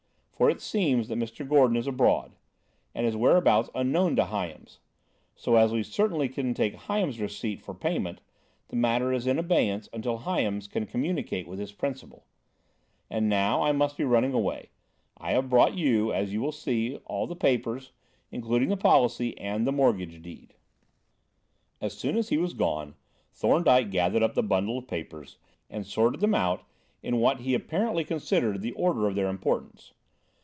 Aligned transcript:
For 0.41 0.49
it 0.49 0.59
seems 0.59 1.07
that 1.07 1.19
Mr. 1.19 1.47
Gordon 1.47 1.77
is 1.77 1.85
abroad, 1.85 2.31
and 2.95 3.05
his 3.05 3.15
whereabouts 3.15 3.69
unknown 3.75 4.15
to 4.15 4.25
Hyams; 4.25 4.79
so, 5.35 5.55
as 5.55 5.71
we 5.71 5.83
certainly 5.83 6.27
couldn't 6.29 6.55
take 6.55 6.73
Hyams's 6.73 7.21
receipt 7.21 7.61
for 7.61 7.75
payment, 7.75 8.21
the 8.69 8.75
matter 8.75 9.13
is 9.13 9.27
in 9.27 9.37
abeyance 9.37 9.87
until 9.93 10.17
Hyams 10.17 10.67
can 10.67 10.87
communicate 10.87 11.47
with 11.47 11.59
his 11.59 11.71
principal. 11.73 12.25
And 13.07 13.29
now, 13.29 13.61
I 13.61 13.71
must 13.71 13.97
be 13.97 14.03
running 14.03 14.33
away. 14.33 14.71
I 15.15 15.33
have 15.33 15.47
brought 15.47 15.75
you, 15.77 16.11
as 16.11 16.33
you 16.33 16.41
will 16.41 16.51
see, 16.51 16.97
all 17.05 17.27
the 17.27 17.35
papers, 17.35 17.91
including 18.31 18.69
the 18.69 18.77
policy 18.77 19.37
and 19.37 19.67
the 19.67 19.71
mortgage 19.71 20.19
deed." 20.23 20.55
As 21.79 21.93
soon 21.95 22.17
as 22.17 22.29
he 22.29 22.39
was 22.39 22.55
gone, 22.55 22.95
Thorndyke 23.31 23.91
gathered 23.91 24.23
up 24.23 24.33
the 24.33 24.41
bundle 24.41 24.79
of 24.79 24.87
papers 24.87 25.37
and 25.69 25.85
sorted 25.85 26.19
them 26.19 26.33
out 26.33 26.63
in 27.03 27.19
what 27.19 27.37
be 27.37 27.53
apparently 27.53 28.03
considered 28.03 28.63
the 28.63 28.71
order 28.71 29.07
of 29.07 29.13
their 29.13 29.29
importance. 29.29 29.93